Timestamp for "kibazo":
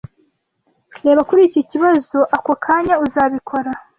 1.71-2.17